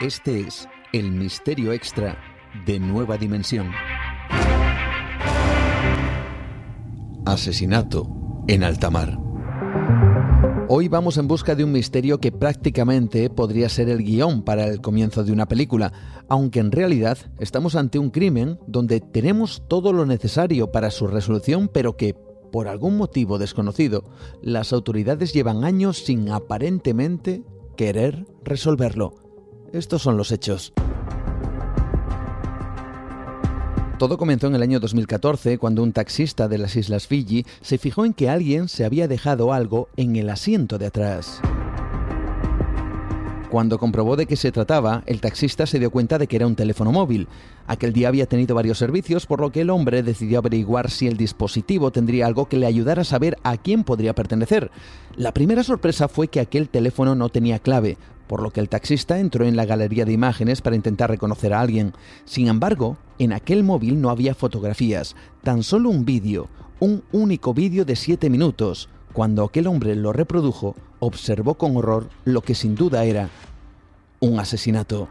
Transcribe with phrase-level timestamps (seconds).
[0.00, 2.16] Este es el misterio extra
[2.64, 3.72] de Nueva Dimensión.
[7.26, 8.08] Asesinato
[8.46, 9.18] en alta mar.
[10.68, 14.80] Hoy vamos en busca de un misterio que prácticamente podría ser el guion para el
[14.80, 15.92] comienzo de una película,
[16.28, 21.66] aunque en realidad estamos ante un crimen donde tenemos todo lo necesario para su resolución,
[21.66, 22.14] pero que,
[22.52, 24.04] por algún motivo desconocido,
[24.42, 27.42] las autoridades llevan años sin aparentemente
[27.76, 29.27] querer resolverlo.
[29.72, 30.72] Estos son los hechos.
[33.98, 38.06] Todo comenzó en el año 2014 cuando un taxista de las Islas Fiji se fijó
[38.06, 41.42] en que alguien se había dejado algo en el asiento de atrás.
[43.50, 46.54] Cuando comprobó de qué se trataba, el taxista se dio cuenta de que era un
[46.54, 47.28] teléfono móvil.
[47.66, 51.16] Aquel día había tenido varios servicios, por lo que el hombre decidió averiguar si el
[51.16, 54.70] dispositivo tendría algo que le ayudara a saber a quién podría pertenecer.
[55.16, 57.96] La primera sorpresa fue que aquel teléfono no tenía clave,
[58.28, 61.60] por lo que el taxista entró en la galería de imágenes para intentar reconocer a
[61.60, 61.94] alguien.
[62.24, 66.48] Sin embargo, en aquel móvil no había fotografías, tan solo un vídeo,
[66.78, 68.88] un único vídeo de 7 minutos.
[69.12, 73.30] Cuando aquel hombre lo reprodujo, observó con horror lo que sin duda era
[74.20, 75.08] un asesinato.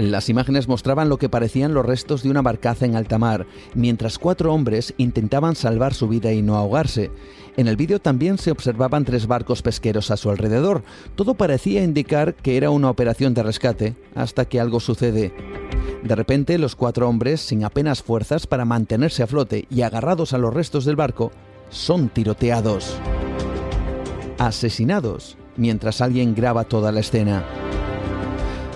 [0.00, 4.18] Las imágenes mostraban lo que parecían los restos de una barcaza en alta mar, mientras
[4.18, 7.10] cuatro hombres intentaban salvar su vida y no ahogarse.
[7.58, 10.84] En el vídeo también se observaban tres barcos pesqueros a su alrededor.
[11.16, 15.34] Todo parecía indicar que era una operación de rescate, hasta que algo sucede.
[16.02, 20.38] De repente, los cuatro hombres, sin apenas fuerzas para mantenerse a flote y agarrados a
[20.38, 21.30] los restos del barco,
[21.68, 22.96] son tiroteados.
[24.38, 27.44] Asesinados, mientras alguien graba toda la escena.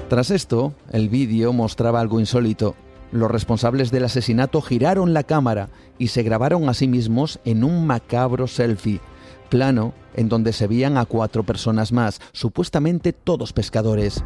[0.09, 2.75] Tras esto, el vídeo mostraba algo insólito.
[3.11, 7.87] Los responsables del asesinato giraron la cámara y se grabaron a sí mismos en un
[7.87, 9.01] macabro selfie,
[9.49, 14.25] plano en donde se veían a cuatro personas más, supuestamente todos pescadores.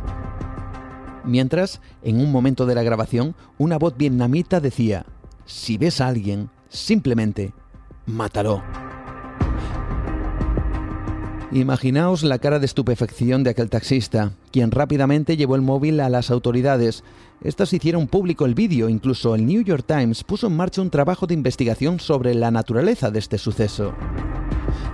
[1.24, 5.06] Mientras, en un momento de la grabación, una voz vietnamita decía,
[5.44, 7.52] si ves a alguien, simplemente
[8.06, 8.62] mátalo.
[11.50, 16.30] Imaginaos la cara de estupefacción de aquel taxista, quien rápidamente llevó el móvil a las
[16.30, 17.04] autoridades.
[17.42, 21.26] Estas hicieron público el vídeo, incluso el New York Times puso en marcha un trabajo
[21.26, 23.94] de investigación sobre la naturaleza de este suceso.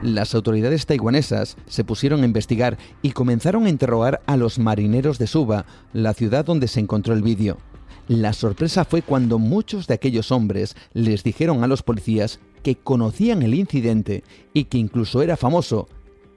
[0.00, 5.26] Las autoridades taiwanesas se pusieron a investigar y comenzaron a interrogar a los marineros de
[5.26, 7.59] Suba, la ciudad donde se encontró el vídeo.
[8.06, 13.43] La sorpresa fue cuando muchos de aquellos hombres les dijeron a los policías que conocían
[13.43, 14.22] el incidente
[14.53, 15.88] y que incluso era famoso,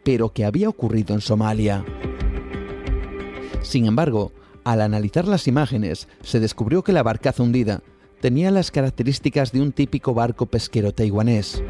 [0.07, 1.83] pero que había ocurrido en Somalia.
[3.61, 4.31] Sin embargo,
[4.63, 7.83] al analizar las imágenes, se descubrió que la barcaza hundida
[8.21, 11.61] tenía las características de un típico barco pesquero taiwanés.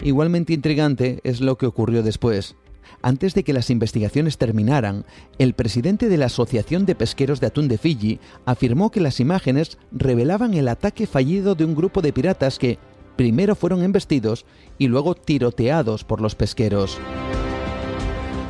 [0.00, 2.56] Igualmente intrigante es lo que ocurrió después.
[3.02, 5.04] Antes de que las investigaciones terminaran,
[5.36, 9.76] el presidente de la Asociación de Pesqueros de Atún de Fiji afirmó que las imágenes
[9.92, 12.78] revelaban el ataque fallido de un grupo de piratas que,
[13.16, 14.46] primero fueron embestidos
[14.78, 16.98] y luego tiroteados por los pesqueros.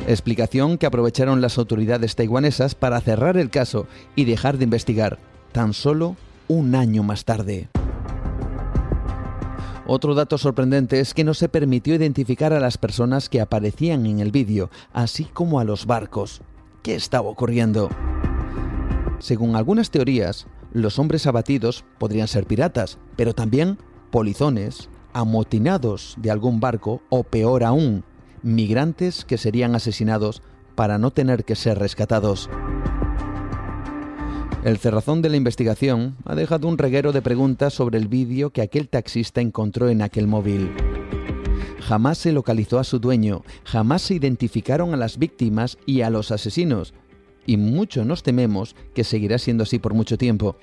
[0.07, 5.19] Explicación que aprovecharon las autoridades taiwanesas para cerrar el caso y dejar de investigar,
[5.51, 6.15] tan solo
[6.47, 7.69] un año más tarde.
[9.85, 14.19] Otro dato sorprendente es que no se permitió identificar a las personas que aparecían en
[14.19, 16.41] el vídeo, así como a los barcos.
[16.81, 17.89] ¿Qué estaba ocurriendo?
[19.19, 23.77] Según algunas teorías, los hombres abatidos podrían ser piratas, pero también
[24.11, 28.03] polizones, amotinados de algún barco o peor aún,
[28.43, 30.41] migrantes que serían asesinados
[30.75, 32.49] para no tener que ser rescatados.
[34.63, 38.61] El cerrazón de la investigación ha dejado un reguero de preguntas sobre el vídeo que
[38.61, 40.71] aquel taxista encontró en aquel móvil.
[41.79, 46.31] Jamás se localizó a su dueño, jamás se identificaron a las víctimas y a los
[46.31, 46.93] asesinos,
[47.47, 50.57] y mucho nos tememos que seguirá siendo así por mucho tiempo.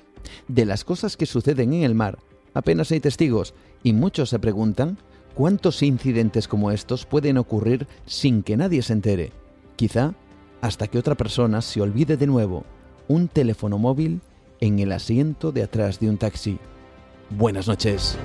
[0.47, 2.19] De las cosas que suceden en el mar,
[2.53, 4.97] apenas hay testigos y muchos se preguntan
[5.33, 9.31] cuántos incidentes como estos pueden ocurrir sin que nadie se entere.
[9.75, 10.13] Quizá
[10.61, 12.65] hasta que otra persona se olvide de nuevo
[13.07, 14.21] un teléfono móvil
[14.59, 16.57] en el asiento de atrás de un taxi.
[17.29, 18.17] Buenas noches.